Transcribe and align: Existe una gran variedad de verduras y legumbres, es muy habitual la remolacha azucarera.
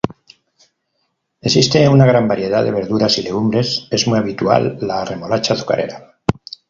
Existe 1.41 1.87
una 1.87 2.07
gran 2.07 2.27
variedad 2.27 2.63
de 2.63 2.71
verduras 2.71 3.19
y 3.19 3.21
legumbres, 3.21 3.87
es 3.91 4.07
muy 4.07 4.17
habitual 4.17 4.79
la 4.81 5.05
remolacha 5.05 5.53
azucarera. 5.53 6.17